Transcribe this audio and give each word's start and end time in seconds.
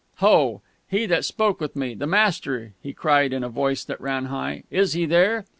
"Ho 0.15 0.63
he 0.87 1.05
that 1.05 1.25
spoke 1.25 1.59
with 1.61 1.75
me 1.75 1.93
the 1.93 2.07
master," 2.07 2.73
he 2.81 2.91
cried 2.91 3.31
in 3.31 3.43
a 3.43 3.49
voice 3.49 3.83
that 3.83 4.01
ran 4.01 4.25
high, 4.25 4.63
"is 4.71 4.93
he 4.93 5.05
there?" 5.05 5.45